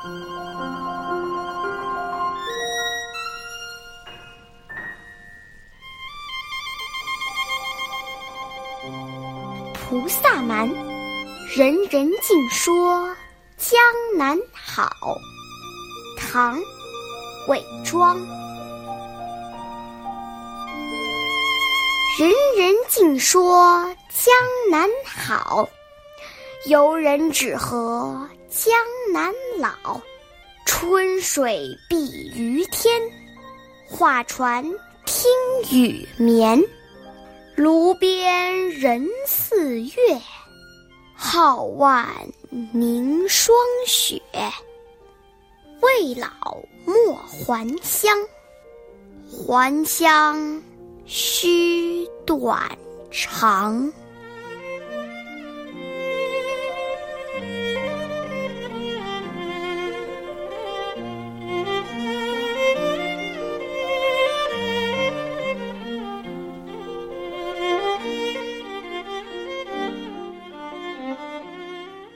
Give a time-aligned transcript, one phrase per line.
[0.00, 0.08] 菩
[10.08, 10.66] 萨蛮，
[11.54, 13.14] 人人尽说
[13.58, 13.78] 江
[14.16, 14.90] 南好。
[16.16, 16.58] 唐·
[17.48, 18.16] 韦庄。
[22.18, 24.32] 人人尽说江
[24.70, 25.68] 南好，
[26.66, 28.74] 游人只合江
[29.12, 30.00] 南老。
[30.66, 33.00] 春水碧于天，
[33.88, 34.64] 画船
[35.06, 35.30] 听
[35.70, 36.60] 雨眠。
[37.54, 40.20] 炉边人似月，
[41.16, 42.04] 皓腕
[42.72, 44.20] 凝霜雪。
[45.80, 48.18] 未老莫还乡，
[49.30, 50.60] 还乡
[51.06, 52.60] 须断
[53.12, 53.92] 肠。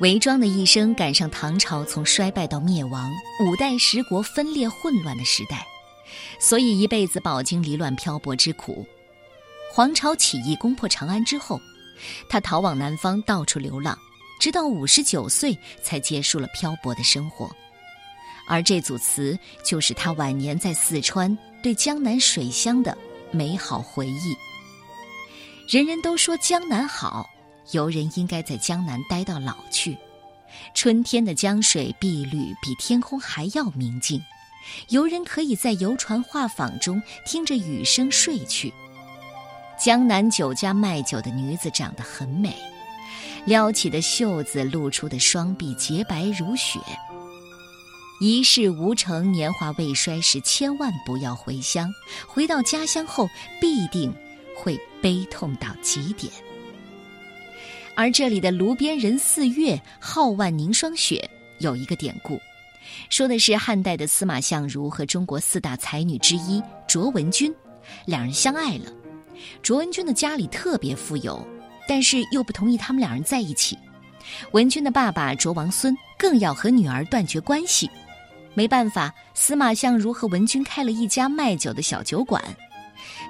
[0.00, 5.64] 韦庄的一生赶上唐朝从衰败到灭亡、五代十国分裂混乱的时代，
[6.40, 8.84] 所以一辈子饱经离乱漂泊之苦。
[9.72, 11.60] 黄巢起义攻破长安之后，
[12.28, 13.96] 他逃往南方，到处流浪，
[14.40, 17.48] 直到五十九岁才结束了漂泊的生活。
[18.48, 22.98] 而这组词就是他晚年在四川对江南水乡的
[23.30, 24.36] 美好回忆。
[25.68, 27.30] 人人都说江南好。
[27.72, 29.96] 游人应该在江南待到老去。
[30.74, 34.22] 春天的江水碧绿，比天空还要明净。
[34.88, 38.72] 游人可以在游船画舫中听着雨声睡去。
[39.78, 42.54] 江南酒家卖酒的女子长得很美，
[43.44, 46.78] 撩起的袖子，露出的双臂洁白如雪。
[48.20, 51.92] 一事无成，年华未衰时，千万不要回乡。
[52.26, 53.28] 回到家乡后，
[53.60, 54.14] 必定
[54.56, 56.32] 会悲痛到极点。
[57.96, 61.28] 而这里的“炉边人似月，皓腕凝霜雪”
[61.60, 62.40] 有一个典故，
[63.08, 67.54] 说的是汉代的司马相如和中国四大才女之一卓文君，
[68.04, 68.92] 两人相爱了。
[69.62, 71.46] 卓文君的家里特别富有，
[71.88, 73.78] 但是又不同意他们两人在一起。
[74.52, 77.88] 文君的爸爸卓王孙更要和女儿断绝关系。
[78.54, 82.42] 没办法，司马相如和文君开了一家卖酒的小酒馆，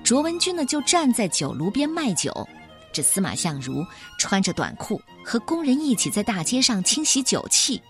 [0.03, 2.47] 卓文君呢就站在酒炉边卖酒。
[2.95, 3.85] 这司马相如
[4.19, 7.83] 穿着短裤，和工人一起在大街上清洗酒器。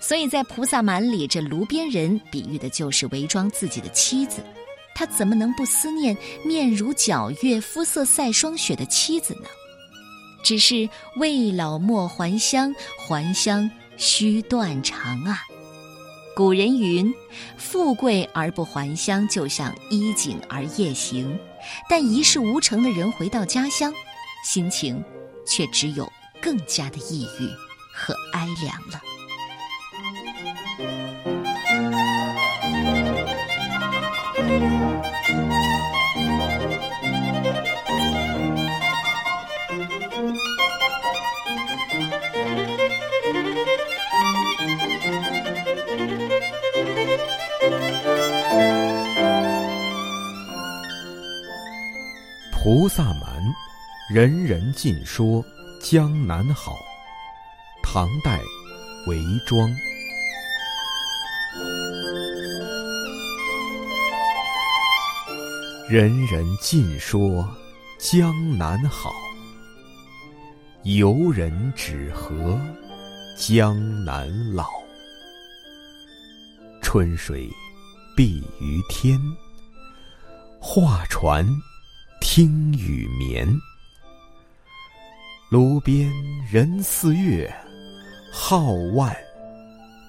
[0.00, 4.42] 所以在《菩萨蛮》里，这炉边人比喻的就是伪装自己的妻子。
[4.94, 9.48] 他怎么能不思念面如皎月、肤色赛霜雪的妻子呢？
[10.42, 15.42] 只是未老莫还乡，还乡须断肠啊！
[16.40, 17.12] 古人云
[17.58, 21.38] ：“富贵而不还乡，就像衣锦而夜行。”
[21.86, 23.92] 但一事无成的人回到家乡，
[24.42, 25.04] 心情
[25.46, 27.46] 却只有更加的抑郁
[27.92, 29.02] 和哀凉了。
[52.62, 53.42] 菩萨蛮，
[54.10, 55.42] 人人尽说
[55.80, 56.76] 江南好。
[57.82, 58.38] 唐代，
[59.06, 59.16] 韦
[59.46, 59.66] 庄。
[65.88, 67.48] 人人尽说
[67.98, 69.10] 江南好，
[70.82, 72.60] 游人只合
[73.38, 74.68] 江南老。
[76.82, 77.48] 春水
[78.14, 79.18] 碧于天，
[80.60, 81.48] 画船。
[82.32, 83.44] 听雨眠，
[85.50, 86.08] 炉边
[86.48, 87.52] 人似月，
[88.32, 89.12] 皓腕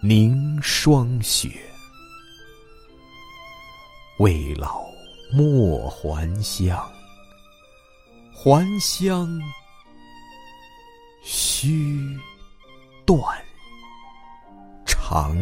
[0.03, 1.49] 凝霜雪。
[4.19, 4.83] 未老
[5.33, 6.79] 莫还乡，
[8.31, 9.27] 还乡
[11.23, 12.15] 须
[13.03, 13.19] 断
[14.85, 15.35] 肠。